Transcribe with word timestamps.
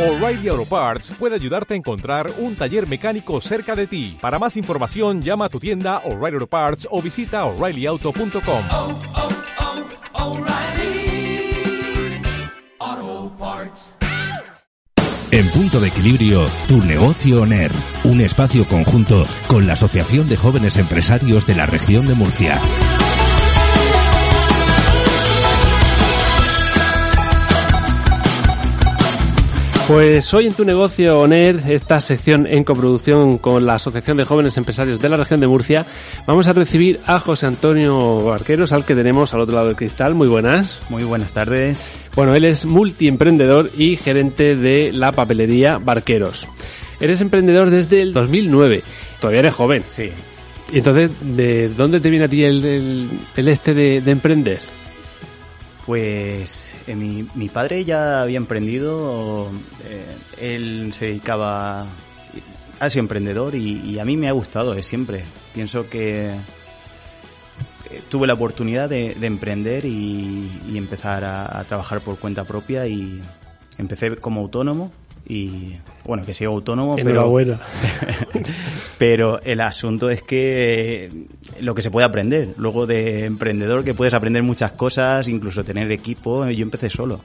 O'Reilly 0.00 0.48
Auto 0.48 0.64
Parts 0.64 1.12
puede 1.18 1.34
ayudarte 1.34 1.74
a 1.74 1.76
encontrar 1.76 2.32
un 2.38 2.56
taller 2.56 2.88
mecánico 2.88 3.38
cerca 3.42 3.76
de 3.76 3.86
ti. 3.86 4.16
Para 4.18 4.38
más 4.38 4.56
información, 4.56 5.20
llama 5.20 5.44
a 5.44 5.48
tu 5.50 5.60
tienda 5.60 5.98
O'Reilly 6.06 6.36
Auto 6.36 6.46
Parts 6.46 6.88
o 6.90 7.02
visita 7.02 7.44
oreillyauto.com. 7.44 8.64
oh, 8.72 8.98
oh, 12.80 13.32
Parts. 13.38 13.94
En 15.30 15.46
punto 15.50 15.80
de 15.80 15.88
equilibrio, 15.88 16.46
tu 16.66 16.82
negocio 16.82 17.42
ONER, 17.42 17.70
un 18.04 18.22
espacio 18.22 18.66
conjunto 18.66 19.26
con 19.48 19.66
la 19.66 19.74
Asociación 19.74 20.30
de 20.30 20.38
Jóvenes 20.38 20.78
Empresarios 20.78 21.46
de 21.46 21.56
la 21.56 21.66
región 21.66 22.06
de 22.06 22.14
Murcia. 22.14 22.58
Pues 29.90 30.32
hoy 30.34 30.46
en 30.46 30.52
tu 30.52 30.64
negocio 30.64 31.18
ONER, 31.18 31.64
esta 31.68 32.00
sección 32.00 32.46
en 32.46 32.62
coproducción 32.62 33.38
con 33.38 33.66
la 33.66 33.74
Asociación 33.74 34.18
de 34.18 34.24
Jóvenes 34.24 34.56
Empresarios 34.56 35.00
de 35.00 35.08
la 35.08 35.16
región 35.16 35.40
de 35.40 35.48
Murcia, 35.48 35.84
vamos 36.28 36.46
a 36.46 36.52
recibir 36.52 37.00
a 37.06 37.18
José 37.18 37.46
Antonio 37.46 38.22
Barqueros, 38.22 38.72
al 38.72 38.84
que 38.84 38.94
tenemos 38.94 39.34
al 39.34 39.40
otro 39.40 39.56
lado 39.56 39.66
del 39.66 39.74
cristal. 39.74 40.14
Muy 40.14 40.28
buenas. 40.28 40.78
Muy 40.90 41.02
buenas 41.02 41.32
tardes. 41.32 41.90
Bueno, 42.14 42.36
él 42.36 42.44
es 42.44 42.66
multiemprendedor 42.66 43.72
y 43.76 43.96
gerente 43.96 44.54
de 44.54 44.92
la 44.92 45.10
papelería 45.10 45.78
Barqueros. 45.78 46.46
Eres 47.00 47.20
emprendedor 47.20 47.70
desde 47.70 48.00
el 48.00 48.12
2009. 48.12 48.84
Todavía 49.20 49.40
eres 49.40 49.54
joven. 49.54 49.82
Sí. 49.88 50.10
Y 50.72 50.78
entonces, 50.78 51.10
¿de 51.20 51.68
dónde 51.70 51.98
te 51.98 52.10
viene 52.10 52.26
a 52.26 52.28
ti 52.28 52.44
el, 52.44 52.64
el- 52.64 53.08
el 53.36 53.48
este 53.48 53.74
de, 53.74 54.00
de 54.00 54.10
emprender? 54.12 54.60
Pues 55.90 56.72
eh, 56.86 56.94
mi, 56.94 57.26
mi 57.34 57.48
padre 57.48 57.84
ya 57.84 58.22
había 58.22 58.36
emprendido, 58.36 59.50
eh, 59.82 60.16
él 60.40 60.92
se 60.94 61.06
dedicaba, 61.06 61.84
ha 62.78 62.90
sido 62.90 63.00
emprendedor 63.00 63.56
y, 63.56 63.98
a 63.98 64.04
mí 64.04 64.16
me 64.16 64.28
ha 64.28 64.32
gustado 64.32 64.72
de 64.72 64.84
siempre. 64.84 65.24
Pienso 65.52 65.90
que 65.90 66.28
eh, 67.90 68.02
tuve 68.08 68.28
la 68.28 68.34
oportunidad 68.34 68.88
de, 68.88 69.16
de 69.16 69.26
emprender 69.26 69.84
y, 69.84 70.76
empezar 70.76 71.24
a 71.24 71.64
trabajar 71.64 72.02
por 72.02 72.20
cuenta 72.20 72.44
propia 72.44 72.86
y 72.86 73.20
empecé 73.76 74.14
como 74.14 74.42
autónomo 74.42 74.92
y 75.30 75.78
bueno, 76.04 76.26
que 76.26 76.34
sigo 76.34 76.52
autónomo, 76.52 76.96
pero... 76.96 77.32
Pero 78.98 79.40
el 79.42 79.60
asunto 79.60 80.10
es 80.10 80.22
que 80.22 81.04
eh, 81.04 81.10
lo 81.60 81.74
que 81.74 81.82
se 81.82 81.90
puede 81.90 82.04
aprender, 82.04 82.48
luego 82.56 82.86
de 82.86 83.24
emprendedor 83.24 83.84
que 83.84 83.94
puedes 83.94 84.12
aprender 84.12 84.42
muchas 84.42 84.72
cosas, 84.72 85.28
incluso 85.28 85.64
tener 85.64 85.90
equipo, 85.92 86.46
yo 86.50 86.62
empecé 86.62 86.90
solo 86.90 87.20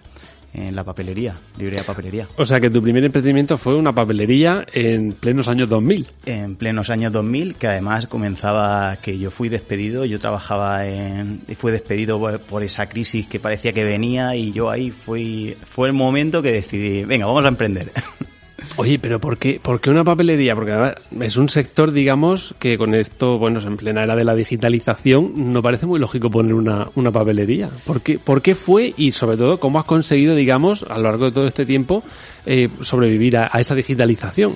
en 0.56 0.76
la 0.76 0.84
papelería, 0.84 1.36
librería 1.58 1.84
papelería. 1.84 2.28
O 2.38 2.46
sea 2.46 2.60
que 2.60 2.70
tu 2.70 2.82
primer 2.82 3.04
emprendimiento 3.04 3.58
fue 3.58 3.76
una 3.76 3.94
papelería 3.94 4.66
en 4.74 5.12
plenos 5.14 5.48
años 5.48 5.70
2000. 5.70 6.08
En 6.26 6.56
plenos 6.56 6.90
años 6.90 7.12
2000, 7.12 7.56
que 7.56 7.68
además 7.68 8.08
comenzaba 8.08 8.96
que 8.98 9.18
yo 9.20 9.32
fui 9.32 9.50
despedido, 9.50 10.06
yo 10.06 10.20
trabajaba 10.20 10.88
en, 10.88 11.42
y 11.48 11.56
fui 11.56 11.72
despedido 11.72 12.20
por- 12.20 12.40
por 12.40 12.64
esa 12.64 12.88
crisis 12.88 13.28
que 13.28 13.40
parecía 13.40 13.74
que 13.74 13.84
venía 13.84 14.36
y 14.36 14.52
yo 14.54 14.70
ahí 14.70 14.92
fui, 14.92 15.56
fue 15.70 15.88
el 15.90 15.94
momento 15.94 16.42
que 16.42 16.52
decidí, 16.52 17.04
venga, 17.04 17.26
vamos 17.26 17.46
a 17.46 17.50
emprender. 17.50 17.92
Oye, 18.78 19.00
pero 19.00 19.20
¿por 19.20 19.38
qué, 19.38 19.60
por 19.62 19.80
qué 19.80 19.90
una 19.90 20.04
papelería? 20.04 20.56
Porque 20.56 20.96
es 21.22 21.38
un 21.38 21.50
sector, 21.50 21.92
digamos, 21.92 22.56
que 22.60 22.78
con 22.78 22.94
esto, 22.94 23.38
bueno, 23.38 23.60
en 23.60 23.78
plena 23.78 24.04
era 24.04 24.16
de 24.16 24.24
la 24.24 24.36
digitalización, 24.36 25.54
no 25.54 25.62
parece 25.62 25.86
muy 25.86 26.00
lógico 26.00 26.30
poner 26.30 26.54
una, 26.54 26.88
una 26.96 27.12
papelería. 27.12 27.70
¿Por 27.86 28.02
qué, 28.02 28.18
¿Por 28.20 28.42
qué 28.42 28.56
fue 28.56 28.94
y 28.98 29.12
sobre 29.12 29.38
todo 29.38 29.60
cómo 29.60 29.80
has 29.80 29.86
conseguido, 29.86 30.36
digamos, 30.36 30.84
a 30.84 30.98
lo 30.98 31.04
largo 31.04 31.26
de 31.26 31.32
todo 31.32 31.48
este 31.48 31.66
tiempo, 31.66 32.04
eh, 32.46 32.70
sobrevivir 32.82 33.38
a, 33.38 33.46
esa 33.60 33.76
digitalización? 33.76 34.56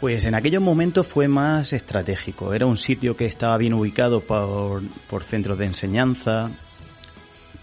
Pues 0.00 0.26
en 0.26 0.34
aquellos 0.34 0.62
momentos 0.62 1.06
fue 1.06 1.26
más 1.26 1.72
estratégico. 1.72 2.54
Era 2.54 2.66
un 2.66 2.76
sitio 2.76 3.16
que 3.16 3.26
estaba 3.26 3.56
bien 3.58 3.74
ubicado 3.74 4.20
por, 4.20 4.82
por 5.08 5.24
centros 5.24 5.58
de 5.58 5.66
enseñanza, 5.66 6.50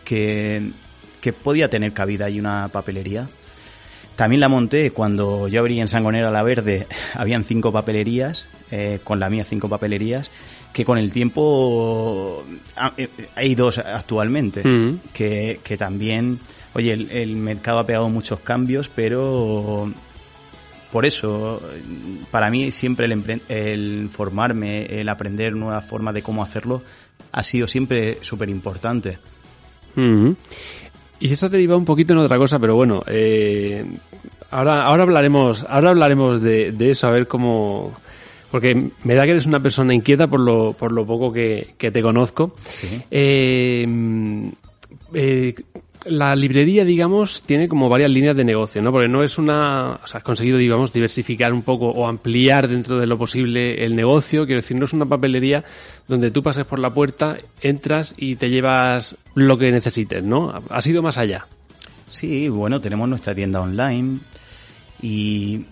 que, 0.03 0.71
que 1.21 1.31
podía 1.33 1.69
tener 1.69 1.93
cabida 1.93 2.25
ahí 2.25 2.39
una 2.39 2.67
papelería. 2.67 3.27
También 4.15 4.39
la 4.39 4.47
monté 4.49 4.91
cuando 4.91 5.47
yo 5.47 5.59
abrí 5.59 5.79
en 5.79 5.87
Sangonera 5.87 6.31
la 6.31 6.43
Verde, 6.43 6.87
habían 7.15 7.43
cinco 7.43 7.71
papelerías, 7.71 8.47
eh, 8.71 8.99
con 9.03 9.19
la 9.19 9.29
mía 9.29 9.43
cinco 9.43 9.67
papelerías, 9.67 10.31
que 10.71 10.85
con 10.85 10.97
el 10.97 11.11
tiempo 11.11 12.43
ah, 12.77 12.93
eh, 12.97 13.09
hay 13.35 13.55
dos 13.55 13.77
actualmente, 13.77 14.61
Mm. 14.67 14.99
que, 15.13 15.59
que 15.63 15.77
también, 15.77 16.39
oye, 16.73 16.93
el, 16.93 17.11
el 17.11 17.35
mercado 17.35 17.79
ha 17.79 17.85
pegado 17.85 18.09
muchos 18.09 18.39
cambios, 18.41 18.89
pero 18.93 19.91
por 20.91 21.05
eso, 21.05 21.61
para 22.31 22.49
mí 22.49 22.71
siempre 22.71 23.05
el, 23.05 23.41
el 23.49 24.09
formarme, 24.11 24.85
el 24.85 25.09
aprender 25.09 25.53
nuevas 25.53 25.85
formas 25.85 26.13
de 26.13 26.21
cómo 26.21 26.41
hacerlo, 26.41 26.83
ha 27.33 27.43
sido 27.43 27.67
siempre 27.67 28.19
súper 28.21 28.49
importante. 28.49 29.19
Ujú. 29.97 30.35
Y 31.19 31.31
eso 31.31 31.49
deriva 31.49 31.75
un 31.75 31.85
poquito 31.85 32.13
en 32.13 32.19
otra 32.19 32.37
cosa, 32.37 32.59
pero 32.59 32.75
bueno, 32.75 33.01
eh, 33.07 33.85
ahora, 34.51 34.83
ahora 34.83 35.03
hablaremos, 35.03 35.65
ahora 35.69 35.89
hablaremos 35.91 36.41
de, 36.41 36.71
de 36.71 36.89
eso, 36.91 37.07
a 37.07 37.11
ver 37.11 37.27
cómo, 37.27 37.93
porque 38.51 38.89
me 39.03 39.15
da 39.15 39.23
que 39.23 39.31
eres 39.31 39.45
una 39.45 39.61
persona 39.61 39.93
inquieta 39.93 40.27
por 40.27 40.39
lo, 40.39 40.73
por 40.73 40.91
lo 40.91 41.05
poco 41.05 41.31
que, 41.31 41.75
que 41.77 41.91
te 41.91 42.01
conozco. 42.01 42.55
Sí. 42.69 43.01
Eh, 43.11 43.87
eh, 45.13 45.55
la 46.05 46.35
librería, 46.35 46.85
digamos, 46.85 47.41
tiene 47.45 47.67
como 47.67 47.89
varias 47.89 48.09
líneas 48.09 48.35
de 48.35 48.43
negocio, 48.43 48.81
¿no? 48.81 48.91
Porque 48.91 49.07
no 49.07 49.23
es 49.23 49.37
una... 49.37 49.99
O 50.03 50.07
sea, 50.07 50.19
has 50.19 50.23
conseguido, 50.23 50.57
digamos, 50.57 50.93
diversificar 50.93 51.51
un 51.51 51.63
poco 51.63 51.89
o 51.89 52.07
ampliar 52.07 52.67
dentro 52.67 52.99
de 52.99 53.07
lo 53.07 53.17
posible 53.17 53.83
el 53.83 53.95
negocio. 53.95 54.45
Quiero 54.45 54.61
decir, 54.61 54.77
no 54.77 54.85
es 54.85 54.93
una 54.93 55.05
papelería 55.05 55.63
donde 56.07 56.31
tú 56.31 56.43
pases 56.43 56.65
por 56.65 56.79
la 56.79 56.93
puerta, 56.93 57.37
entras 57.61 58.13
y 58.17 58.35
te 58.35 58.49
llevas 58.49 59.15
lo 59.33 59.57
que 59.57 59.71
necesites, 59.71 60.23
¿no? 60.23 60.53
Ha 60.69 60.81
sido 60.81 61.01
más 61.01 61.17
allá. 61.17 61.47
Sí, 62.09 62.49
bueno, 62.49 62.79
tenemos 62.79 63.09
nuestra 63.09 63.33
tienda 63.33 63.61
online 63.61 64.19
y, 65.01 65.65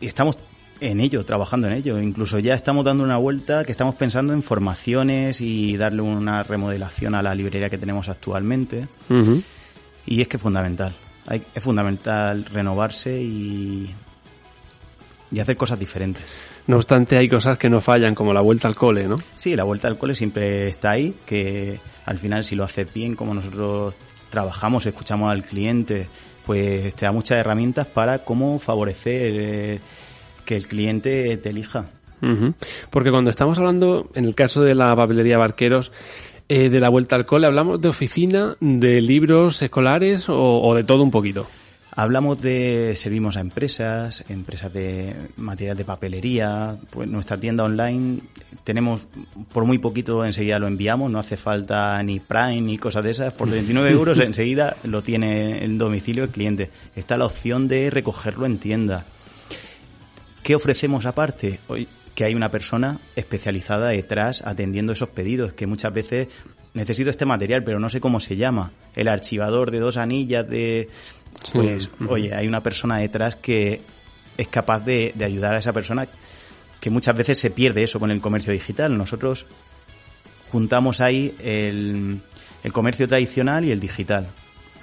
y 0.00 0.06
estamos 0.06 0.36
en 0.80 1.00
ello, 1.00 1.24
trabajando 1.24 1.68
en 1.68 1.74
ello. 1.74 2.00
Incluso 2.00 2.38
ya 2.38 2.54
estamos 2.54 2.84
dando 2.84 3.04
una 3.04 3.16
vuelta 3.16 3.64
que 3.64 3.72
estamos 3.72 3.94
pensando 3.94 4.32
en 4.32 4.42
formaciones 4.42 5.40
y 5.40 5.76
darle 5.76 6.02
una 6.02 6.42
remodelación 6.42 7.14
a 7.14 7.22
la 7.22 7.34
librería 7.34 7.70
que 7.70 7.78
tenemos 7.78 8.08
actualmente. 8.08 8.88
Ujú. 9.08 9.42
Y 10.06 10.20
es 10.20 10.28
que 10.28 10.36
es 10.36 10.42
fundamental. 10.42 10.94
Hay- 11.26 11.42
es 11.54 11.62
fundamental 11.62 12.44
renovarse 12.44 13.20
y, 13.20 13.90
y 15.30 15.40
hacer 15.40 15.56
cosas 15.56 15.78
diferentes. 15.78 16.22
No 16.68 16.76
obstante, 16.76 17.16
hay 17.16 17.28
cosas 17.28 17.58
que 17.58 17.68
no 17.70 17.80
fallan, 17.80 18.14
como 18.14 18.32
la 18.32 18.40
vuelta 18.40 18.66
al 18.68 18.74
cole, 18.76 19.06
¿no? 19.06 19.16
Sí, 19.34 19.54
la 19.54 19.64
vuelta 19.64 19.86
al 19.88 19.98
cole 19.98 20.14
siempre 20.14 20.68
está 20.68 20.90
ahí, 20.92 21.14
que 21.24 21.78
al 22.04 22.18
final 22.18 22.44
si 22.44 22.56
lo 22.56 22.64
haces 22.64 22.92
bien, 22.92 23.14
como 23.14 23.34
nosotros 23.34 23.96
trabajamos, 24.30 24.84
escuchamos 24.86 25.30
al 25.30 25.44
cliente, 25.44 26.08
pues 26.44 26.92
te 26.94 27.06
da 27.06 27.12
muchas 27.12 27.38
herramientas 27.38 27.86
para 27.86 28.20
cómo 28.20 28.58
favorecer 28.58 29.30
eh, 29.34 29.80
que 30.44 30.56
el 30.56 30.66
cliente 30.66 31.36
te 31.36 31.50
elija. 31.50 31.86
Porque 32.90 33.10
cuando 33.10 33.30
estamos 33.30 33.56
hablando, 33.58 34.10
en 34.14 34.24
el 34.24 34.34
caso 34.34 34.62
de 34.62 34.74
la 34.74 34.96
papelería 34.96 35.38
Barqueros, 35.38 35.92
eh, 36.48 36.68
de 36.68 36.80
la 36.80 36.88
vuelta 36.88 37.16
al 37.16 37.26
cole, 37.26 37.46
¿hablamos 37.46 37.80
de 37.80 37.88
oficina, 37.88 38.56
de 38.60 39.00
libros 39.00 39.60
escolares 39.62 40.28
o, 40.28 40.62
o 40.62 40.74
de 40.74 40.84
todo 40.84 41.02
un 41.02 41.10
poquito? 41.10 41.46
Hablamos 41.98 42.42
de 42.42 42.94
servimos 42.94 43.38
a 43.38 43.40
empresas, 43.40 44.22
empresas 44.28 44.70
de 44.70 45.16
material 45.38 45.78
de 45.78 45.84
papelería, 45.86 46.76
pues 46.90 47.08
nuestra 47.08 47.40
tienda 47.40 47.64
online 47.64 48.20
tenemos 48.64 49.06
por 49.50 49.64
muy 49.64 49.78
poquito 49.78 50.22
enseguida 50.22 50.58
lo 50.58 50.66
enviamos, 50.66 51.10
no 51.10 51.18
hace 51.18 51.38
falta 51.38 52.02
ni 52.02 52.20
Prime 52.20 52.60
ni 52.60 52.76
cosas 52.76 53.02
de 53.02 53.12
esas, 53.12 53.32
por 53.32 53.48
29 53.48 53.90
euros 53.92 54.18
enseguida 54.18 54.76
lo 54.84 55.02
tiene 55.02 55.64
en 55.64 55.78
domicilio 55.78 56.24
el 56.24 56.30
cliente. 56.30 56.70
Está 56.94 57.16
la 57.16 57.24
opción 57.24 57.66
de 57.66 57.88
recogerlo 57.88 58.44
en 58.44 58.58
tienda. 58.58 59.06
¿Qué 60.42 60.54
ofrecemos 60.54 61.06
aparte? 61.06 61.60
Hoy 61.66 61.88
que 62.16 62.24
hay 62.24 62.34
una 62.34 62.50
persona 62.50 62.98
especializada 63.14 63.90
detrás 63.90 64.42
atendiendo 64.44 64.94
esos 64.94 65.10
pedidos, 65.10 65.52
que 65.52 65.68
muchas 65.68 65.92
veces 65.92 66.28
necesito 66.74 67.10
este 67.10 67.26
material, 67.26 67.62
pero 67.62 67.78
no 67.78 67.90
sé 67.90 68.00
cómo 68.00 68.18
se 68.18 68.36
llama. 68.36 68.72
El 68.96 69.06
archivador 69.06 69.70
de 69.70 69.78
dos 69.78 69.98
anillas 69.98 70.48
de... 70.48 70.88
Pues, 71.52 71.90
oye, 72.08 72.34
hay 72.34 72.48
una 72.48 72.62
persona 72.62 72.98
detrás 72.98 73.36
que 73.36 73.82
es 74.38 74.48
capaz 74.48 74.80
de, 74.80 75.12
de 75.14 75.24
ayudar 75.26 75.54
a 75.54 75.58
esa 75.58 75.74
persona 75.74 76.08
que 76.80 76.90
muchas 76.90 77.14
veces 77.16 77.38
se 77.38 77.50
pierde 77.50 77.82
eso 77.84 78.00
con 78.00 78.10
el 78.10 78.20
comercio 78.22 78.52
digital. 78.52 78.96
Nosotros 78.96 79.44
juntamos 80.50 81.02
ahí 81.02 81.34
el, 81.38 82.20
el 82.64 82.72
comercio 82.72 83.06
tradicional 83.06 83.66
y 83.66 83.70
el 83.72 83.80
digital. 83.80 84.28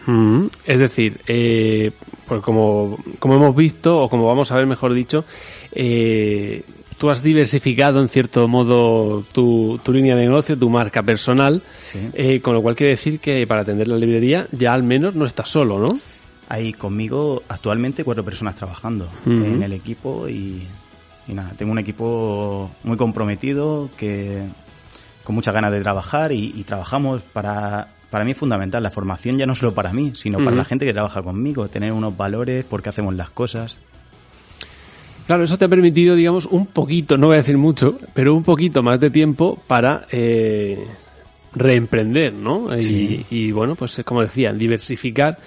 Mm, 0.06 0.46
Es 0.66 0.78
decir, 0.80 1.20
eh, 1.26 1.92
pues 2.28 2.42
como, 2.42 3.00
como 3.18 3.36
hemos 3.36 3.56
visto, 3.56 3.98
o 3.98 4.10
como 4.10 4.28
vamos 4.28 4.52
a 4.52 4.56
ver 4.56 4.68
mejor 4.68 4.94
dicho, 4.94 5.26
eh, 5.72 6.62
tú 6.98 7.10
has 7.10 7.22
diversificado 7.24 8.02
en 8.02 8.10
cierto 8.10 8.48
modo 8.48 9.24
tu, 9.32 9.80
tu 9.84 9.92
línea 9.94 10.16
de 10.16 10.24
negocio, 10.28 10.58
tu 10.58 10.70
marca 10.70 11.04
personal, 11.04 11.62
Sí. 11.82 12.00
eh, 12.14 12.40
con 12.42 12.54
lo 12.54 12.62
cual 12.62 12.76
quiere 12.76 12.92
decir 12.92 13.20
que 13.20 13.46
para 13.48 13.62
atender 13.62 13.88
la 13.88 13.98
librería 13.98 14.48
ya 14.52 14.74
al 14.74 14.84
menos 14.84 15.16
no 15.16 15.26
estás 15.26 15.50
solo, 15.50 15.80
¿no? 15.80 16.00
hay 16.50 16.74
conmigo 16.74 17.42
actualmente 17.48 18.04
cuatro 18.04 18.24
personas 18.24 18.56
trabajando 18.56 19.08
en 19.26 19.64
el 19.64 19.74
equipo 19.74 20.28
y, 20.30 20.62
y 21.28 21.34
nada, 21.34 21.54
tengo 21.58 21.72
un 21.72 21.80
equipo 21.80 22.70
muy 22.84 22.98
comprometido 22.98 23.90
que 23.98 24.44
con 25.24 25.34
muchas 25.36 25.54
ganas 25.54 25.72
de 25.72 25.82
trabajar 25.82 26.32
y, 26.32 26.54
y 26.56 26.64
trabajamos 26.64 27.22
para 27.22 27.88
para 28.12 28.26
mí 28.26 28.32
es 28.32 28.38
fundamental 28.38 28.84
la 28.84 28.92
formación 28.92 29.38
ya 29.40 29.48
no 29.48 29.56
solo 29.56 29.74
para 29.74 29.94
mí 29.94 30.12
sino 30.16 30.38
para 30.44 30.56
la 30.56 30.66
gente 30.66 30.86
que 30.86 30.94
trabaja 30.94 31.24
conmigo 31.24 31.68
tener 31.70 31.92
unos 31.94 32.16
valores 32.16 32.66
por 32.66 32.84
qué 32.84 32.90
hacemos 32.90 33.16
las 33.16 33.32
cosas 33.32 33.78
Claro, 35.26 35.44
eso 35.44 35.58
te 35.58 35.66
ha 35.66 35.70
permitido, 35.70 36.16
digamos, 36.16 36.46
un 36.46 36.66
poquito, 36.68 37.18
no 37.18 37.28
voy 37.28 37.36
a 37.36 37.38
decir 37.38 37.58
mucho, 37.58 37.98
pero 38.14 38.36
un 38.36 38.44
poquito 38.44 38.84
más 38.84 39.00
de 39.00 39.10
tiempo 39.10 39.58
para 39.68 40.06
eh, 40.12 40.86
reemprender, 41.54 42.34
¿no? 42.34 42.76
Y- 42.76 42.82
Sí. 42.82 43.26
Y, 43.30 43.52
bueno, 43.52 43.76
pues 43.76 44.02
como 44.06 44.22
decía, 44.22 44.52
diversificar 44.52 45.38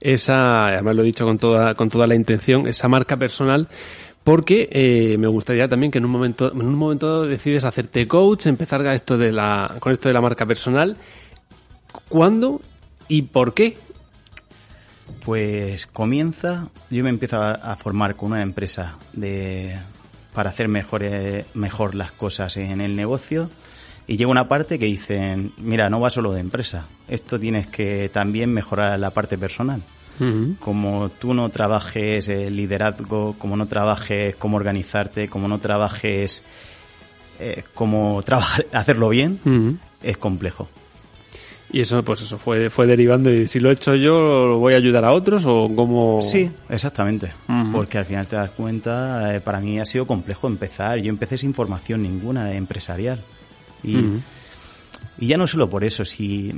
esa, 0.00 0.64
además 0.66 0.96
lo 0.96 1.02
he 1.02 1.06
dicho 1.06 1.24
con 1.24 1.38
toda, 1.38 1.74
con 1.74 1.88
toda 1.90 2.06
la 2.06 2.14
intención, 2.14 2.66
esa 2.66 2.88
marca 2.88 3.16
personal, 3.16 3.68
porque 4.24 4.68
eh, 4.72 5.16
me 5.18 5.28
gustaría 5.28 5.68
también 5.68 5.92
que 5.92 5.98
en 5.98 6.04
un 6.06 6.10
momento, 6.10 6.50
en 6.52 6.62
un 6.66 6.74
momento 6.74 7.06
dado 7.06 7.26
decides 7.26 7.64
hacerte 7.64 8.08
coach, 8.08 8.46
empezar 8.46 8.86
a 8.88 8.94
esto 8.94 9.16
de 9.18 9.32
la, 9.32 9.76
con 9.80 9.92
esto 9.92 10.08
de 10.08 10.14
la 10.14 10.20
marca 10.20 10.46
personal. 10.46 10.96
¿Cuándo 12.08 12.60
y 13.08 13.22
por 13.22 13.54
qué? 13.54 13.76
Pues 15.24 15.86
comienza, 15.86 16.68
yo 16.90 17.02
me 17.02 17.10
empiezo 17.10 17.40
a, 17.40 17.52
a 17.52 17.76
formar 17.76 18.16
con 18.16 18.32
una 18.32 18.42
empresa 18.42 18.96
de 19.12 19.76
para 20.36 20.50
hacer 20.50 20.68
mejores, 20.68 21.46
mejor 21.54 21.94
las 21.94 22.12
cosas 22.12 22.58
en 22.58 22.82
el 22.82 22.94
negocio 22.94 23.48
y 24.06 24.18
llega 24.18 24.30
una 24.30 24.48
parte 24.48 24.78
que 24.78 24.84
dicen, 24.84 25.54
mira, 25.56 25.88
no 25.88 25.98
va 25.98 26.10
solo 26.10 26.32
de 26.32 26.40
empresa, 26.40 26.86
esto 27.08 27.40
tienes 27.40 27.66
que 27.68 28.10
también 28.12 28.52
mejorar 28.52 29.00
la 29.00 29.10
parte 29.10 29.38
personal. 29.38 29.82
Como 30.60 31.10
tú 31.10 31.34
no 31.34 31.50
trabajes 31.50 32.28
el 32.28 32.56
liderazgo, 32.56 33.34
como 33.38 33.56
no 33.56 33.66
trabajes 33.66 34.34
cómo 34.36 34.56
organizarte, 34.56 35.28
como 35.28 35.46
no 35.46 35.58
trabajes 35.58 36.42
eh, 37.38 37.64
cómo 37.74 38.22
trabajar, 38.22 38.66
hacerlo 38.72 39.08
bien, 39.08 39.80
es 40.02 40.16
complejo. 40.18 40.68
Y 41.76 41.80
eso, 41.80 42.02
pues 42.02 42.22
eso, 42.22 42.38
fue, 42.38 42.70
fue 42.70 42.86
derivando 42.86 43.30
y 43.30 43.46
si 43.46 43.60
lo 43.60 43.68
he 43.68 43.74
hecho 43.74 43.94
yo, 43.94 44.58
¿voy 44.58 44.72
a 44.72 44.78
ayudar 44.78 45.04
a 45.04 45.12
otros 45.12 45.44
o 45.44 45.68
cómo...? 45.76 46.22
Sí, 46.22 46.50
exactamente. 46.70 47.34
Porque 47.70 47.98
al 47.98 48.06
final 48.06 48.26
te 48.26 48.34
das 48.34 48.50
cuenta, 48.52 49.36
eh, 49.36 49.42
para 49.42 49.60
mí 49.60 49.78
ha 49.78 49.84
sido 49.84 50.06
complejo 50.06 50.46
empezar. 50.46 50.98
Yo 51.02 51.10
empecé 51.10 51.36
sin 51.36 51.52
formación 51.52 52.02
ninguna 52.02 52.54
empresarial. 52.54 53.20
Y, 53.84 53.98
y 55.18 55.26
ya 55.26 55.36
no 55.36 55.46
solo 55.46 55.68
por 55.68 55.84
eso, 55.84 56.06
sí, 56.06 56.50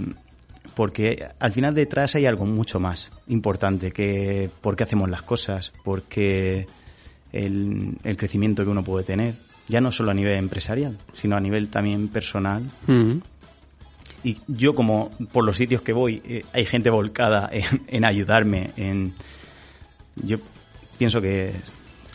porque 0.76 1.26
al 1.40 1.50
final 1.50 1.74
detrás 1.74 2.14
hay 2.14 2.26
algo 2.26 2.46
mucho 2.46 2.78
más 2.78 3.10
importante 3.26 3.90
que 3.90 4.48
por 4.60 4.76
qué 4.76 4.84
hacemos 4.84 5.10
las 5.10 5.22
cosas, 5.22 5.72
porque 5.82 6.68
el, 7.32 7.96
el 8.04 8.16
crecimiento 8.16 8.62
que 8.62 8.70
uno 8.70 8.84
puede 8.84 9.04
tener, 9.04 9.34
ya 9.66 9.80
no 9.80 9.90
solo 9.90 10.12
a 10.12 10.14
nivel 10.14 10.34
empresarial, 10.34 10.96
sino 11.12 11.34
a 11.34 11.40
nivel 11.40 11.70
también 11.70 12.06
personal. 12.06 12.62
Y 14.24 14.36
yo 14.48 14.74
como 14.74 15.10
por 15.32 15.44
los 15.44 15.56
sitios 15.56 15.80
que 15.82 15.92
voy 15.92 16.20
eh, 16.24 16.44
hay 16.52 16.64
gente 16.64 16.90
volcada 16.90 17.48
en, 17.52 17.82
en 17.86 18.04
ayudarme, 18.04 18.70
en 18.76 19.14
yo 20.16 20.38
pienso 20.98 21.20
que, 21.20 21.52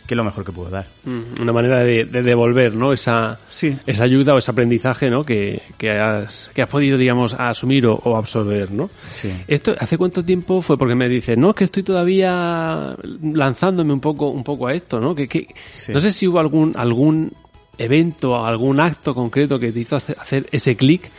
que 0.06 0.12
es 0.12 0.16
lo 0.16 0.24
mejor 0.24 0.44
que 0.44 0.52
puedo 0.52 0.68
dar. 0.68 0.86
Mm, 1.04 1.40
Una 1.40 1.52
manera 1.54 1.82
de, 1.82 2.04
de 2.04 2.20
devolver, 2.20 2.74
¿no? 2.74 2.92
Esa, 2.92 3.40
Sí. 3.48 3.74
esa 3.86 4.04
ayuda 4.04 4.34
o 4.34 4.38
ese 4.38 4.50
aprendizaje, 4.50 5.08
¿no? 5.08 5.24
Que, 5.24 5.62
que, 5.78 5.88
has, 5.90 6.50
que 6.54 6.60
has 6.60 6.68
podido, 6.68 6.98
digamos, 6.98 7.32
asumir 7.32 7.86
o, 7.86 7.94
o 7.94 8.16
absorber, 8.18 8.70
¿no? 8.70 8.90
Sí. 9.10 9.32
¿Esto 9.48 9.72
hace 9.78 9.96
cuánto 9.96 10.22
tiempo 10.22 10.60
fue? 10.60 10.76
Porque 10.76 10.94
me 10.94 11.08
dices, 11.08 11.38
no, 11.38 11.48
es 11.48 11.54
que 11.54 11.64
estoy 11.64 11.82
todavía 11.82 12.94
lanzándome 13.22 13.94
un 13.94 14.00
poco, 14.00 14.28
un 14.28 14.44
poco 14.44 14.66
a 14.66 14.74
esto, 14.74 15.00
¿no? 15.00 15.14
Que, 15.14 15.26
que, 15.26 15.46
Sí. 15.72 15.92
No 15.92 16.00
sé 16.00 16.12
si 16.12 16.28
hubo 16.28 16.38
algún, 16.38 16.72
algún 16.76 17.32
evento, 17.78 18.44
algún 18.44 18.80
acto 18.80 19.14
concreto 19.14 19.58
que 19.58 19.72
te 19.72 19.80
hizo 19.80 19.96
hacer 19.96 20.46
ese 20.52 20.76
clic, 20.76 21.10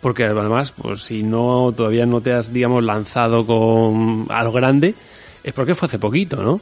porque 0.00 0.24
además, 0.24 0.72
pues 0.72 1.02
si 1.02 1.22
no, 1.22 1.72
todavía 1.76 2.06
no 2.06 2.20
te 2.20 2.32
has, 2.32 2.52
digamos, 2.52 2.82
lanzado 2.84 3.46
con 3.46 4.26
a 4.30 4.42
lo 4.42 4.52
grande, 4.52 4.94
es 5.44 5.52
porque 5.52 5.74
fue 5.74 5.86
hace 5.86 5.98
poquito, 5.98 6.42
¿no? 6.42 6.60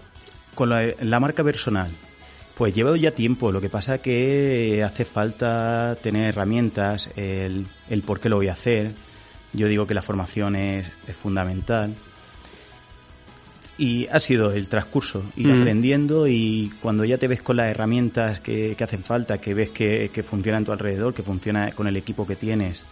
Con 0.55 0.71
la, 0.71 0.83
la 1.01 1.21
marca 1.21 1.45
personal, 1.45 1.91
pues 2.57 2.75
llevo 2.75 2.97
ya 2.97 3.13
tiempo. 3.13 3.53
Lo 3.53 3.61
que 3.61 3.69
pasa 3.69 3.99
que 3.99 4.83
hace 4.85 5.05
falta 5.05 5.97
tener 6.03 6.27
herramientas, 6.31 7.11
el, 7.17 7.67
el 7.89 8.03
por 8.03 8.19
qué 8.19 8.29
lo 8.29 8.37
voy 8.37 8.49
a 8.49 8.53
hacer. 8.55 8.93
Yo 9.53 9.69
digo 9.69 9.87
que 9.87 9.95
la 9.95 10.03
formación 10.03 10.57
es, 10.57 10.87
es 11.07 11.17
fundamental. 11.17 11.95
Y 13.81 14.09
ha 14.09 14.19
sido 14.19 14.51
el 14.51 14.69
transcurso, 14.69 15.23
ir 15.37 15.47
Mm. 15.47 15.61
aprendiendo 15.61 16.27
y 16.27 16.73
cuando 16.83 17.05
ya 17.05 17.17
te 17.19 17.29
ves 17.29 17.43
con 17.43 17.57
las 17.57 17.69
herramientas 17.69 18.41
que, 18.41 18.75
que 18.77 18.83
hacen 18.85 19.05
falta, 19.05 19.39
que 19.39 19.55
ves 19.55 19.69
que, 19.71 20.11
que 20.13 20.25
funciona 20.25 20.59
en 20.59 20.65
tu 20.65 20.73
alrededor, 20.73 21.15
que 21.15 21.23
funciona 21.23 21.71
con 21.71 21.87
el 21.87 21.97
equipo 21.97 22.27
que 22.27 22.35
tienes 22.35 22.83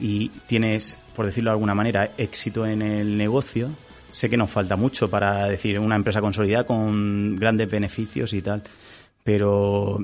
y 0.00 0.28
tienes, 0.46 0.96
por 1.14 1.26
decirlo 1.26 1.50
de 1.50 1.54
alguna 1.54 1.74
manera, 1.74 2.12
éxito 2.18 2.66
en 2.66 2.82
el 2.82 3.16
negocio, 3.16 3.70
sé 4.12 4.28
que 4.30 4.36
nos 4.36 4.50
falta 4.50 4.76
mucho 4.76 5.08
para 5.10 5.46
decir 5.48 5.78
una 5.78 5.96
empresa 5.96 6.20
consolidada 6.20 6.64
con 6.64 7.36
grandes 7.36 7.70
beneficios 7.70 8.32
y 8.32 8.42
tal, 8.42 8.62
pero 9.24 9.98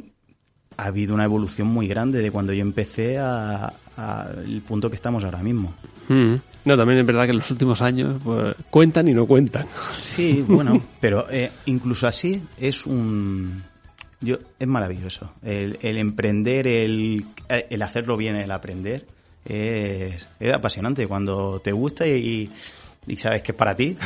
ha 0.77 0.85
habido 0.87 1.15
una 1.15 1.25
evolución 1.25 1.69
muy 1.69 1.87
grande 1.87 2.21
de 2.21 2.31
cuando 2.31 2.53
yo 2.53 2.63
empecé 2.63 3.19
a- 3.19 3.73
al 3.97 4.63
punto 4.67 4.89
que 4.89 4.97
estamos 4.97 5.23
ahora 5.25 5.43
mismo. 5.43 5.75
Mm. 6.09 6.35
No, 6.65 6.77
también 6.77 7.01
es 7.01 7.07
verdad 7.07 7.25
que 7.25 7.33
en 7.33 7.39
los 7.39 7.51
últimos 7.51 7.83
años 7.83 8.21
pues, 8.23 8.55
cuentan 8.71 9.09
y 9.09 9.13
no 9.15 9.27
cuentan. 9.27 9.67
Sí, 9.99 10.45
bueno, 10.47 10.81
pero 11.01 11.27
eh, 11.31 11.51
incluso 11.67 12.07
así 12.07 12.43
es 12.59 12.87
un... 12.87 13.63
Yo, 14.21 14.39
es 14.59 14.69
maravilloso. 14.69 15.33
El, 15.43 15.79
el 15.83 15.99
emprender, 15.99 16.69
el, 16.69 17.27
el 17.49 17.83
hacerlo 17.83 18.17
bien, 18.17 18.37
el 18.37 18.53
aprender, 18.53 19.05
es, 19.45 20.29
es 20.39 20.53
apasionante. 20.53 21.07
Cuando 21.07 21.61
te 21.61 21.73
gusta 21.73 22.07
y, 22.07 22.51
y 23.07 23.17
sabes 23.17 23.43
que 23.43 23.53
es 23.53 23.59
para 23.59 23.75
ti, 23.75 23.97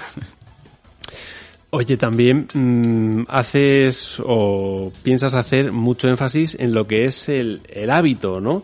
Oye, 1.70 1.96
también 1.96 2.46
mm, 2.54 3.24
haces 3.28 4.22
o 4.24 4.92
piensas 5.02 5.34
hacer 5.34 5.72
mucho 5.72 6.08
énfasis 6.08 6.56
en 6.58 6.72
lo 6.72 6.86
que 6.86 7.04
es 7.04 7.28
el, 7.28 7.60
el 7.68 7.90
hábito, 7.90 8.40
¿no? 8.40 8.62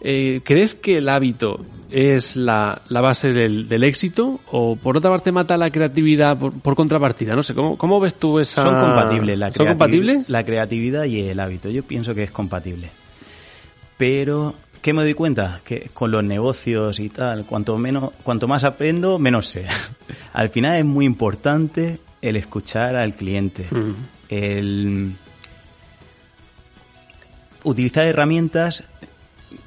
Eh, 0.00 0.42
¿Crees 0.44 0.74
que 0.74 0.98
el 0.98 1.08
hábito 1.08 1.60
es 1.90 2.36
la, 2.36 2.82
la 2.88 3.00
base 3.00 3.28
del, 3.32 3.68
del 3.68 3.84
éxito 3.84 4.40
o 4.50 4.76
por 4.76 4.96
otra 4.96 5.10
parte 5.10 5.32
mata 5.32 5.56
la 5.56 5.70
creatividad 5.70 6.38
por, 6.38 6.52
por 6.60 6.74
contrapartida? 6.74 7.34
No 7.34 7.42
sé, 7.42 7.54
¿cómo, 7.54 7.78
cómo 7.78 8.00
ves 8.00 8.16
tú 8.16 8.38
esa...? 8.38 8.62
son 8.62 8.78
compatibles 8.78 9.38
la, 9.38 9.52
¿Son 9.52 9.66
compatibles? 9.66 10.28
la 10.28 10.44
creatividad 10.44 11.04
y 11.04 11.20
el 11.20 11.40
hábito. 11.40 11.70
Yo 11.70 11.82
pienso 11.84 12.14
que 12.14 12.24
es 12.24 12.30
compatible. 12.30 12.90
Pero, 13.96 14.54
¿qué 14.82 14.92
me 14.92 15.02
doy 15.02 15.14
cuenta? 15.14 15.60
Que 15.64 15.88
con 15.94 16.10
los 16.10 16.22
negocios 16.22 16.98
y 16.98 17.08
tal, 17.08 17.46
cuanto, 17.46 17.78
menos, 17.78 18.10
cuanto 18.22 18.48
más 18.48 18.64
aprendo, 18.64 19.18
menos 19.18 19.46
sé. 19.46 19.66
Al 20.34 20.50
final 20.50 20.76
es 20.76 20.84
muy 20.84 21.06
importante 21.06 22.00
el 22.20 22.36
escuchar 22.36 22.96
al 22.96 23.14
cliente. 23.14 23.68
El 24.28 25.14
utilizar 27.64 28.06
herramientas 28.06 28.84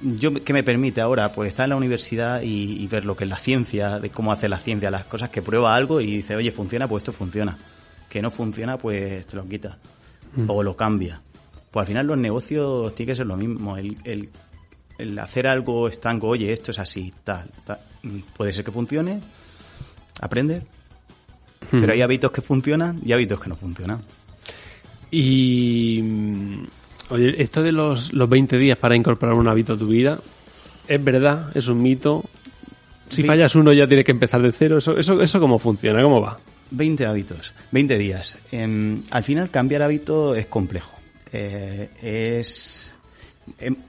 yo 0.01 0.33
que 0.33 0.53
me 0.53 0.63
permite 0.63 1.01
ahora 1.01 1.31
pues 1.31 1.49
estar 1.49 1.65
en 1.65 1.71
la 1.71 1.75
universidad 1.75 2.41
y, 2.41 2.81
y 2.81 2.87
ver 2.87 3.05
lo 3.05 3.15
que 3.15 3.23
es 3.23 3.29
la 3.29 3.37
ciencia, 3.37 3.99
de 3.99 4.09
cómo 4.09 4.31
hace 4.31 4.49
la 4.49 4.59
ciencia 4.59 4.89
las 4.91 5.05
cosas, 5.05 5.29
que 5.29 5.41
prueba 5.41 5.75
algo 5.75 6.01
y 6.01 6.07
dice, 6.07 6.35
oye, 6.35 6.51
funciona, 6.51 6.87
pues 6.87 7.01
esto 7.01 7.13
funciona. 7.13 7.57
Que 8.09 8.21
no 8.21 8.31
funciona, 8.31 8.77
pues 8.77 9.25
te 9.25 9.35
lo 9.35 9.47
quita. 9.47 9.77
O 10.47 10.63
lo 10.63 10.75
cambia. 10.75 11.21
Pues 11.71 11.81
al 11.81 11.87
final 11.87 12.07
los 12.07 12.17
negocios 12.17 12.93
tiene 12.95 13.11
que 13.11 13.15
ser 13.15 13.25
lo 13.25 13.37
mismo. 13.37 13.77
El, 13.77 13.97
el, 14.03 14.29
el 14.97 15.17
hacer 15.19 15.47
algo 15.47 15.87
estanco, 15.87 16.27
oye, 16.29 16.51
esto 16.53 16.71
es 16.71 16.79
así, 16.79 17.13
tal, 17.23 17.49
tal. 17.65 17.79
Mm, 18.03 18.19
Puede 18.35 18.53
ser 18.53 18.63
que 18.65 18.71
funcione, 18.71 19.21
aprender. 20.21 20.63
Pero 21.71 21.91
hay 21.93 22.01
hábitos 22.01 22.31
que 22.31 22.41
funcionan 22.41 22.99
y 23.03 23.11
hábitos 23.13 23.39
que 23.39 23.49
no 23.49 23.55
funcionan. 23.55 24.01
Y... 25.11 25.99
mm, 26.01 26.63
Oye, 27.11 27.39
esto 27.39 27.61
de 27.61 27.71
los, 27.71 28.13
los 28.13 28.27
20 28.27 28.57
días 28.57 28.79
para 28.79 28.95
incorporar 28.95 29.35
un 29.35 29.47
hábito 29.47 29.73
a 29.73 29.77
tu 29.77 29.87
vida, 29.87 30.17
¿es 30.87 31.03
verdad? 31.03 31.55
¿Es 31.55 31.67
un 31.67 31.79
mito? 31.79 32.25
Si 33.09 33.21
Ve- 33.21 33.27
fallas 33.27 33.53
uno 33.53 33.71
ya 33.73 33.87
tienes 33.87 34.03
que 34.05 34.11
empezar 34.11 34.41
de 34.41 34.51
cero. 34.51 34.79
¿Eso, 34.79 34.97
eso, 34.97 35.21
eso 35.21 35.39
cómo 35.39 35.59
funciona? 35.59 36.01
¿Cómo 36.01 36.19
va? 36.19 36.39
20 36.71 37.05
hábitos, 37.05 37.53
20 37.71 37.99
días. 37.99 38.39
Em, 38.51 39.03
al 39.11 39.23
final 39.23 39.51
cambiar 39.51 39.83
hábito 39.83 40.33
es 40.33 40.47
complejo. 40.47 40.95
Eh, 41.31 41.91
es 42.01 42.91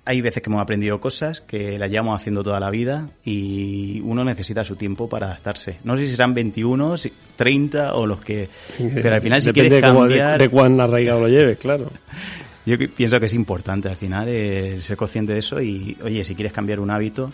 hay 0.04 0.20
veces 0.20 0.42
que 0.42 0.50
hemos 0.50 0.60
aprendido 0.62 1.00
cosas 1.00 1.40
que 1.40 1.78
las 1.78 1.90
llevamos 1.90 2.20
haciendo 2.20 2.42
toda 2.44 2.60
la 2.60 2.70
vida 2.70 3.08
y 3.24 4.00
uno 4.02 4.22
necesita 4.24 4.64
su 4.64 4.76
tiempo 4.76 5.08
para 5.08 5.26
adaptarse. 5.26 5.78
No 5.84 5.96
sé 5.96 6.04
si 6.06 6.12
serán 6.12 6.34
21, 6.34 6.96
si- 6.98 7.12
30 7.36 7.94
o 7.94 8.06
los 8.06 8.20
que... 8.20 8.48
Pero 8.78 9.14
al 9.14 9.22
final 9.22 9.40
si 9.40 9.46
Depende 9.46 9.68
quieres 9.70 9.88
cómo- 9.88 10.04
de- 10.06 10.18
cambiar... 10.18 10.38
de, 10.40 10.48
cuán 10.50 10.80
arraigado 10.80 11.20
lo 11.20 11.28
lleves, 11.28 11.56
claro. 11.58 11.90
Yo 12.66 12.76
que- 12.78 12.88
pienso 12.88 13.18
que 13.18 13.26
es 13.26 13.34
importante 13.34 13.88
al 13.88 13.96
final 13.96 14.26
eh, 14.28 14.78
ser 14.82 14.96
consciente 14.96 15.32
de 15.32 15.38
eso 15.38 15.60
y, 15.62 15.96
oye, 16.02 16.22
si 16.24 16.34
quieres 16.34 16.52
cambiar 16.52 16.80
un 16.80 16.90
hábito, 16.90 17.30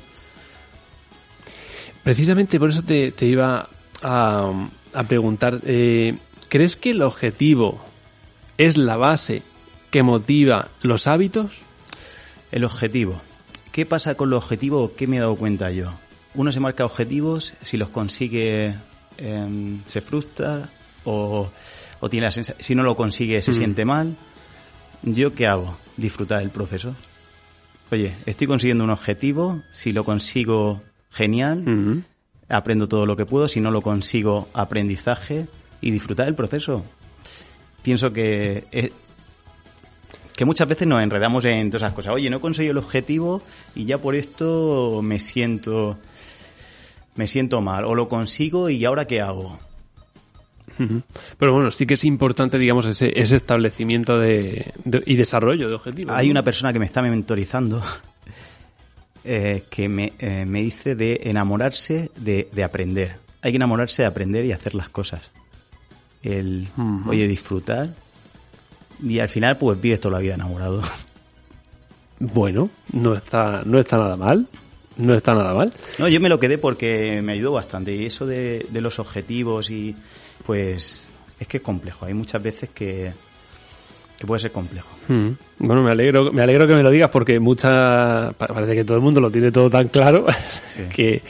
Precisamente 2.02 2.58
por 2.58 2.70
eso 2.70 2.82
te, 2.82 3.12
te 3.12 3.26
iba 3.26 3.68
a, 4.02 4.68
a 4.92 5.04
preguntar, 5.04 5.60
eh, 5.64 6.14
¿crees 6.48 6.74
que 6.76 6.90
el 6.90 7.02
objetivo 7.02 7.80
es 8.58 8.76
la 8.76 8.96
base 8.96 9.42
que 9.90 10.02
motiva 10.02 10.68
los 10.82 11.06
hábitos? 11.06 11.61
El 12.52 12.64
objetivo. 12.64 13.20
¿Qué 13.72 13.86
pasa 13.86 14.14
con 14.14 14.30
los 14.30 14.44
objetivos? 14.44 14.92
¿Qué 14.96 15.06
me 15.06 15.16
he 15.16 15.20
dado 15.20 15.34
cuenta 15.36 15.70
yo? 15.70 15.92
Uno 16.34 16.52
se 16.52 16.60
marca 16.60 16.84
objetivos, 16.84 17.54
si 17.62 17.76
los 17.76 17.88
consigue 17.88 18.74
em, 19.18 19.80
se 19.86 20.00
frustra 20.00 20.68
o, 21.04 21.50
o 22.00 22.08
tiene 22.08 22.26
la 22.26 22.30
sensa- 22.32 22.54
si 22.60 22.74
no 22.74 22.82
lo 22.82 22.94
consigue 22.96 23.42
se 23.42 23.50
Mm. 23.50 23.54
siente 23.54 23.84
mal. 23.84 24.16
¿Yo 25.02 25.34
qué 25.34 25.46
hago? 25.46 25.76
Disfrutar 25.96 26.38
del 26.40 26.50
proceso. 26.50 26.94
Oye, 27.90 28.14
estoy 28.24 28.46
consiguiendo 28.46 28.84
un 28.84 28.90
objetivo, 28.90 29.62
si 29.70 29.92
lo 29.92 30.04
consigo, 30.04 30.80
genial, 31.10 31.64
Ujú. 31.68 32.02
aprendo 32.48 32.88
todo 32.88 33.04
lo 33.04 33.16
que 33.16 33.26
puedo, 33.26 33.48
si 33.48 33.60
no 33.60 33.70
lo 33.70 33.82
consigo, 33.82 34.48
aprendizaje 34.54 35.46
y 35.82 35.90
disfrutar 35.90 36.26
del 36.26 36.34
proceso. 36.34 36.84
Pienso 37.82 38.12
que 38.12 38.64
eh, 38.72 38.92
que 40.36 40.44
muchas 40.44 40.66
veces 40.68 40.86
nos 40.88 41.02
enredamos 41.02 41.44
en 41.44 41.70
todas 41.70 41.82
esas 41.82 41.94
cosas. 41.94 42.14
Oye, 42.14 42.30
no 42.30 42.38
he 42.38 42.40
conseguido 42.40 42.72
el 42.72 42.78
objetivo 42.78 43.42
y 43.74 43.84
ya 43.84 43.98
por 43.98 44.14
esto 44.14 45.00
me 45.02 45.18
siento 45.18 45.98
me 47.14 47.26
siento 47.26 47.60
mal 47.60 47.84
o 47.84 47.94
lo 47.94 48.08
consigo 48.08 48.70
y 48.70 48.84
ahora 48.84 49.06
qué 49.06 49.20
hago. 49.20 49.58
Pero 51.38 51.52
bueno, 51.52 51.70
sí 51.70 51.86
que 51.86 51.94
es 51.94 52.04
importante, 52.04 52.58
digamos, 52.58 52.86
ese, 52.86 53.12
ese 53.20 53.36
establecimiento 53.36 54.18
de, 54.18 54.72
de- 54.84 55.02
y 55.06 55.14
desarrollo 55.16 55.68
de 55.68 55.74
objetivos. 55.74 56.14
Hay 56.16 56.26
¿no? 56.28 56.32
una 56.32 56.42
persona 56.42 56.72
que 56.72 56.78
me 56.80 56.86
está 56.86 57.02
mentorizando 57.02 57.82
eh, 59.24 59.64
que 59.70 59.88
me, 59.88 60.14
eh, 60.18 60.44
me 60.46 60.62
dice 60.62 60.94
de 60.96 61.20
enamorarse 61.24 62.10
de, 62.16 62.48
de 62.52 62.64
aprender. 62.64 63.16
Hay 63.42 63.52
que 63.52 63.56
enamorarse 63.56 64.02
de 64.02 64.06
aprender 64.08 64.44
y 64.44 64.52
hacer 64.52 64.74
las 64.74 64.88
cosas. 64.88 65.30
El, 66.22 66.68
oye, 67.06 67.28
disfrutar. 67.28 67.92
Y 69.02 69.18
al 69.18 69.28
final, 69.28 69.56
pues 69.58 69.80
vives 69.80 70.00
toda 70.00 70.14
la 70.14 70.20
vida 70.20 70.34
enamorado. 70.34 70.82
Bueno, 72.18 72.70
no 72.92 73.14
está, 73.14 73.62
no 73.64 73.78
está 73.78 73.98
nada 73.98 74.16
mal. 74.16 74.46
No 74.96 75.14
está 75.14 75.34
nada 75.34 75.54
mal. 75.54 75.72
No, 75.98 76.06
yo 76.08 76.20
me 76.20 76.28
lo 76.28 76.38
quedé 76.38 76.58
porque 76.58 77.20
me 77.22 77.32
ayudó 77.32 77.52
bastante. 77.52 77.94
Y 77.94 78.06
eso 78.06 78.26
de, 78.26 78.66
de 78.70 78.80
los 78.80 78.98
objetivos 78.98 79.70
y 79.70 79.96
pues 80.46 81.12
es 81.40 81.46
que 81.46 81.56
es 81.56 81.62
complejo. 81.62 82.04
Hay 82.06 82.14
muchas 82.14 82.42
veces 82.42 82.68
que, 82.70 83.12
que 84.18 84.26
puede 84.26 84.40
ser 84.42 84.52
complejo. 84.52 84.88
Mm. 85.08 85.30
Bueno, 85.58 85.82
me 85.82 85.90
alegro, 85.90 86.30
me 86.32 86.42
alegro 86.42 86.66
que 86.66 86.74
me 86.74 86.82
lo 86.82 86.90
digas 86.90 87.08
porque 87.10 87.40
mucha, 87.40 88.32
pa- 88.32 88.46
parece 88.48 88.74
que 88.74 88.84
todo 88.84 88.98
el 88.98 89.02
mundo 89.02 89.20
lo 89.20 89.30
tiene 89.30 89.50
todo 89.50 89.68
tan 89.70 89.88
claro 89.88 90.26
Sí. 90.66 90.82
que, 90.94 91.22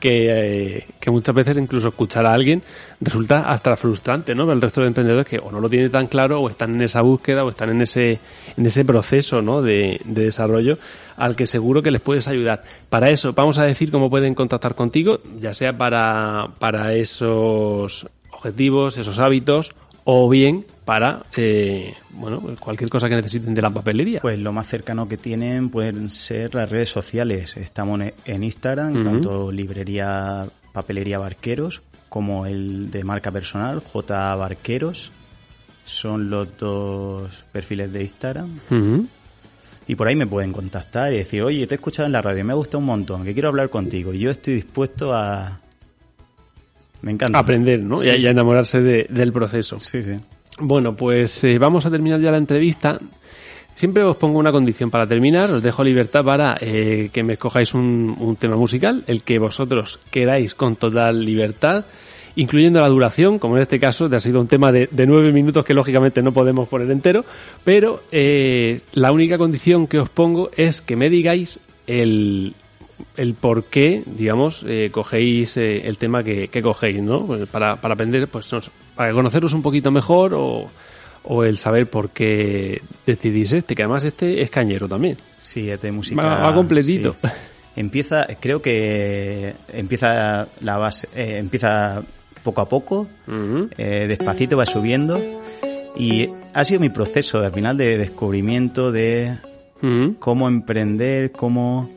que, 0.00 0.78
eh, 0.78 0.86
que 0.98 1.10
muchas 1.10 1.34
veces 1.34 1.58
incluso 1.58 1.88
escuchar 1.88 2.26
a 2.26 2.32
alguien 2.32 2.62
resulta 3.00 3.42
hasta 3.42 3.76
frustrante, 3.76 4.34
¿no? 4.34 4.44
Para 4.44 4.54
el 4.54 4.62
resto 4.62 4.80
de 4.80 4.88
emprendedores 4.88 5.26
que 5.26 5.38
o 5.38 5.52
no 5.52 5.60
lo 5.60 5.68
tiene 5.68 5.88
tan 5.88 6.06
claro 6.06 6.40
o 6.40 6.48
están 6.48 6.74
en 6.74 6.82
esa 6.82 7.02
búsqueda 7.02 7.44
o 7.44 7.50
están 7.50 7.70
en 7.70 7.82
ese, 7.82 8.18
en 8.56 8.66
ese 8.66 8.84
proceso, 8.84 9.42
¿no? 9.42 9.62
De, 9.62 10.00
de 10.04 10.24
desarrollo 10.24 10.78
al 11.16 11.36
que 11.36 11.46
seguro 11.46 11.82
que 11.82 11.90
les 11.90 12.00
puedes 12.00 12.26
ayudar. 12.28 12.62
Para 12.88 13.10
eso, 13.10 13.32
vamos 13.34 13.58
a 13.58 13.64
decir 13.64 13.90
cómo 13.90 14.08
pueden 14.08 14.34
contactar 14.34 14.74
contigo, 14.74 15.20
ya 15.38 15.52
sea 15.52 15.76
para, 15.76 16.48
para 16.58 16.94
esos 16.94 18.08
objetivos, 18.30 18.96
esos 18.96 19.18
hábitos, 19.18 19.72
o 20.04 20.28
bien 20.30 20.64
para 20.90 21.22
eh, 21.36 21.94
bueno 22.10 22.42
cualquier 22.58 22.90
cosa 22.90 23.08
que 23.08 23.14
necesiten 23.14 23.54
de 23.54 23.62
la 23.62 23.70
papelería. 23.70 24.18
Pues 24.20 24.40
lo 24.40 24.52
más 24.52 24.66
cercano 24.66 25.06
que 25.06 25.16
tienen 25.16 25.68
pueden 25.70 26.10
ser 26.10 26.52
las 26.56 26.68
redes 26.68 26.88
sociales. 26.90 27.56
Estamos 27.56 28.00
en- 28.24 28.42
Instagram, 28.42 29.04
tanto 29.04 29.52
librería, 29.52 30.48
papelería 30.72 31.20
Barqueros, 31.20 31.80
como 32.08 32.44
el 32.44 32.90
de 32.90 33.04
marca 33.04 33.30
personal, 33.30 33.78
J 33.78 34.34
Barqueros. 34.34 35.12
Son 35.84 36.28
los 36.28 36.56
dos 36.58 37.44
perfiles 37.52 37.92
de 37.92 38.02
Instagram. 38.02 38.58
Y 39.86 39.94
por 39.94 40.08
ahí 40.08 40.16
me 40.16 40.26
pueden 40.26 40.52
contactar 40.52 41.12
y 41.12 41.18
decir, 41.18 41.42
oye, 41.44 41.68
te 41.68 41.74
he 41.74 41.76
escuchado 41.76 42.06
en 42.06 42.12
la 42.12 42.20
radio, 42.22 42.44
me 42.44 42.52
ha 42.52 42.56
gustado 42.56 42.78
un 42.78 42.86
montón, 42.86 43.24
que 43.24 43.32
quiero 43.32 43.48
hablar 43.48 43.70
contigo. 43.70 44.12
Y 44.12 44.18
yo 44.18 44.30
estoy 44.32 44.54
dispuesto 44.54 45.14
a... 45.14 45.60
Me 47.02 47.12
encanta. 47.12 47.38
Aprender, 47.38 47.80
¿no? 47.80 48.02
Y 48.02 48.08
a- 48.08 48.16
y 48.16 48.26
enamorarse 48.26 48.80
de- 48.80 49.06
del 49.08 49.32
proceso. 49.32 49.78
Sí, 49.78 50.02
sí. 50.02 50.18
Bueno, 50.60 50.94
pues 50.94 51.42
eh, 51.44 51.58
vamos 51.58 51.86
a 51.86 51.90
terminar 51.90 52.20
ya 52.20 52.30
la 52.30 52.38
entrevista. 52.38 52.98
Siempre 53.74 54.04
os 54.04 54.16
pongo 54.16 54.38
una 54.38 54.52
condición 54.52 54.90
para 54.90 55.06
terminar, 55.06 55.50
os 55.50 55.62
dejo 55.62 55.82
libertad 55.82 56.22
para 56.22 56.56
eh, 56.60 57.08
que 57.12 57.22
me 57.22 57.34
escojáis 57.34 57.72
un, 57.72 58.36
tema 58.38 58.56
musical, 58.56 59.04
el 59.06 59.22
que 59.22 59.38
vosotros 59.38 60.00
queráis 60.10 60.54
con 60.54 60.76
total 60.76 61.24
libertad, 61.24 61.86
incluyendo 62.36 62.80
la 62.80 62.88
duración, 62.88 63.38
como 63.38 63.56
en 63.56 63.62
este 63.62 63.80
caso, 63.80 64.06
ha 64.12 64.20
sido 64.20 64.38
un 64.38 64.48
tema 64.48 64.70
de, 64.70 64.88
nueve 65.06 65.32
minutos 65.32 65.64
que 65.64 65.72
lógicamente 65.72 66.20
no 66.22 66.32
podemos 66.32 66.68
poner 66.68 66.90
entero, 66.90 67.24
pero 67.64 68.02
eh, 68.12 68.80
la 68.92 69.12
única 69.12 69.38
condición 69.38 69.86
que 69.86 69.98
os 69.98 70.10
pongo 70.10 70.50
es 70.58 70.82
que 70.82 70.96
me 70.96 71.08
digáis 71.08 71.58
el, 71.86 72.54
el 73.16 73.32
por 73.32 73.64
qué, 73.64 74.02
digamos, 74.04 74.62
eh, 74.68 74.90
cogéis 74.92 75.56
eh, 75.56 75.86
el 75.86 75.96
tema 75.96 76.22
que, 76.22 76.48
cogéis, 76.62 77.00
¿no? 77.00 77.26
Pues 77.26 77.48
Para, 77.48 77.76
para 77.76 77.94
aprender, 77.94 78.28
pues, 78.28 78.52
nos- 78.52 78.70
para 79.00 79.14
conoceros 79.14 79.54
un 79.54 79.62
poquito 79.62 79.90
mejor 79.90 80.34
o, 80.34 80.66
o 81.24 81.42
el 81.44 81.56
saber 81.56 81.88
por 81.88 82.10
qué 82.10 82.82
decidís 83.06 83.50
este, 83.54 83.74
que 83.74 83.82
además 83.82 84.04
este 84.04 84.42
es 84.42 84.50
cañero 84.50 84.86
también. 84.88 85.16
Sí, 85.38 85.70
es 85.70 85.80
de 85.80 85.90
música. 85.90 86.20
Va- 86.22 86.42
va 86.50 86.54
completito. 86.54 87.16
sí. 87.22 87.28
Empieza, 87.76 88.26
creo 88.40 88.60
que 88.60 89.54
empieza 89.72 90.48
la 90.60 90.76
base, 90.76 91.08
eh, 91.14 91.38
empieza 91.38 92.02
poco 92.42 92.60
a 92.60 92.68
poco, 92.68 93.08
eh, 93.78 94.04
despacito 94.06 94.58
va 94.58 94.66
subiendo 94.66 95.18
y 95.96 96.28
ha 96.52 96.62
sido 96.66 96.80
mi 96.80 96.90
proceso 96.90 97.38
al 97.38 97.54
final 97.54 97.78
de 97.78 97.96
descubrimiento 97.96 98.92
de 98.92 99.34
cómo 100.18 100.46
emprender, 100.46 101.32
cómo 101.32 101.88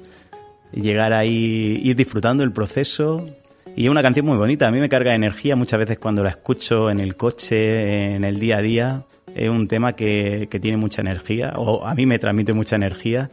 llegar 0.72 1.12
ahí, 1.12 1.81
ir 1.83 1.98
disfrutando 1.98 2.45
el 2.45 2.53
proceso. 2.53 3.25
Y 3.75 3.85
es 3.85 3.89
una 3.89 4.03
canción 4.03 4.25
muy 4.25 4.37
bonita, 4.37 4.67
a 4.67 4.71
mí 4.71 4.79
me 4.79 4.87
carga 4.87 5.15
energía 5.15 5.55
muchas 5.55 5.79
veces 5.79 5.97
cuando 5.97 6.23
la 6.23 6.29
escucho 6.29 6.91
en 6.91 6.99
el 6.99 7.15
coche, 7.15 8.15
en 8.15 8.23
el 8.23 8.39
día 8.39 8.57
a 8.57 8.61
día. 8.61 9.05
Es 9.33 9.49
un 9.49 9.67
tema 9.67 9.93
que, 9.93 10.47
que 10.49 10.59
tiene 10.59 10.77
mucha 10.77 11.01
energía, 11.01 11.53
o 11.55 11.83
a 11.85 11.95
mí 11.95 12.05
me 12.05 12.19
transmite 12.19 12.53
mucha 12.53 12.75
energía. 12.75 13.31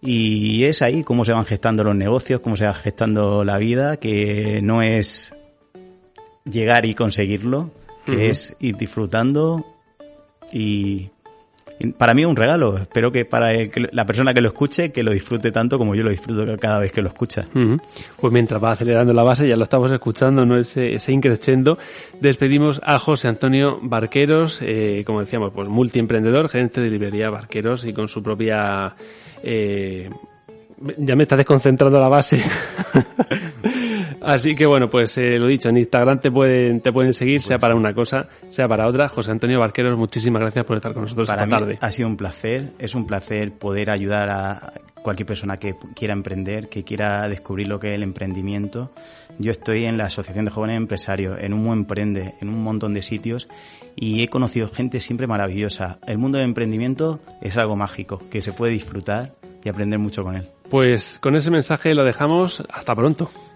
Y 0.00 0.64
es 0.64 0.80
ahí 0.80 1.04
cómo 1.04 1.24
se 1.24 1.32
van 1.32 1.44
gestando 1.44 1.84
los 1.84 1.94
negocios, 1.94 2.40
cómo 2.40 2.56
se 2.56 2.64
va 2.64 2.72
gestando 2.72 3.44
la 3.44 3.58
vida, 3.58 3.98
que 3.98 4.60
no 4.62 4.82
es 4.82 5.34
llegar 6.44 6.86
y 6.86 6.94
conseguirlo, 6.94 7.70
que 8.06 8.30
es 8.30 8.56
ir 8.58 8.76
disfrutando 8.76 9.64
y 10.52 11.10
para 11.96 12.14
mí 12.14 12.22
es 12.22 12.28
un 12.28 12.36
regalo. 12.36 12.76
Espero 12.78 13.10
que 13.12 13.24
para 13.24 13.52
el 13.52 13.70
que- 13.70 13.88
la 13.92 14.06
persona 14.06 14.32
que 14.34 14.40
lo 14.40 14.48
escuche, 14.48 14.92
que 14.92 15.02
lo 15.02 15.12
disfrute 15.12 15.50
tanto 15.52 15.78
como 15.78 15.94
yo 15.94 16.02
lo 16.04 16.10
disfruto 16.10 16.44
cada 16.58 16.78
vez 16.78 16.92
que 16.92 17.02
lo 17.02 17.08
escucha. 17.08 17.44
Pues 18.20 18.32
mientras 18.32 18.62
va 18.62 18.72
acelerando 18.72 19.12
la 19.12 19.22
base, 19.22 19.48
ya 19.48 19.56
lo 19.56 19.64
estamos 19.64 19.90
escuchando, 19.92 20.44
¿no? 20.46 20.58
Ese, 20.58 20.94
ese 20.94 21.12
increciendo. 21.12 21.78
Despedimos 22.20 22.80
a 22.84 22.98
José 22.98 23.28
Antonio 23.28 23.78
Barqueros, 23.82 24.60
eh, 24.62 25.02
como 25.06 25.20
decíamos, 25.20 25.52
pues 25.54 25.68
multiemprendedor, 25.68 26.48
gerente 26.48 26.80
de 26.80 26.90
librería 26.90 27.30
Barqueros 27.30 27.84
y 27.84 27.92
con 27.92 28.08
su 28.08 28.22
propia... 28.22 28.94
eh, 29.42 30.08
ya 30.98 31.14
me 31.14 31.22
está 31.22 31.36
desconcentrando 31.36 32.00
la 32.00 32.08
base. 32.08 32.42
Así 34.24 34.54
que 34.54 34.66
bueno, 34.66 34.88
pues 34.88 35.16
eh, 35.18 35.38
lo 35.38 35.48
dicho, 35.48 35.68
en 35.68 35.78
Instagram 35.78 36.20
te 36.20 36.30
pueden, 36.30 36.80
te 36.80 36.92
pueden 36.92 37.12
seguir, 37.12 37.40
sea 37.40 37.58
para 37.58 37.74
una 37.74 37.92
cosa, 37.92 38.28
sea 38.48 38.68
para 38.68 38.86
otra. 38.86 39.08
José 39.08 39.30
Antonio 39.30 39.58
Barqueros, 39.58 39.98
muchísimas 39.98 40.40
gracias 40.40 40.64
por 40.64 40.76
estar 40.76 40.92
con 40.92 41.02
nosotros 41.02 41.28
Para 41.28 41.44
esta 41.44 41.56
mí 41.56 41.60
tarde. 41.60 41.78
ha 41.80 41.90
sido 41.90 42.08
un 42.08 42.16
placer, 42.16 42.72
es 42.78 42.94
un 42.94 43.06
placer 43.06 43.52
poder 43.52 43.90
ayudar 43.90 44.30
a 44.30 44.72
cualquier 45.02 45.26
persona 45.26 45.56
que 45.56 45.74
quiera 45.94 46.14
emprender, 46.14 46.68
que 46.68 46.84
quiera 46.84 47.28
descubrir 47.28 47.68
lo 47.68 47.80
que 47.80 47.88
es 47.90 47.94
el 47.96 48.02
emprendimiento. 48.02 48.92
Yo 49.38 49.50
estoy 49.50 49.84
en 49.86 49.98
la 49.98 50.04
Asociación 50.04 50.44
de 50.44 50.50
Jóvenes 50.50 50.76
Empresarios, 50.76 51.38
en 51.40 51.52
un 51.52 51.72
emprende, 51.72 52.34
en 52.40 52.48
un 52.48 52.62
montón 52.62 52.94
de 52.94 53.02
sitios 53.02 53.48
y 53.96 54.22
he 54.22 54.28
conocido 54.28 54.68
gente 54.68 55.00
siempre 55.00 55.26
maravillosa. 55.26 55.98
El 56.06 56.18
mundo 56.18 56.38
del 56.38 56.46
emprendimiento 56.46 57.20
es 57.40 57.56
algo 57.56 57.76
mágico, 57.76 58.22
que 58.30 58.40
se 58.40 58.52
puede 58.52 58.72
disfrutar 58.72 59.34
y 59.64 59.68
aprender 59.68 59.98
mucho 59.98 60.22
con 60.22 60.36
él. 60.36 60.48
Pues 60.70 61.18
con 61.20 61.36
ese 61.36 61.50
mensaje 61.50 61.94
lo 61.94 62.04
dejamos. 62.04 62.62
Hasta 62.72 62.94
pronto. 62.94 63.30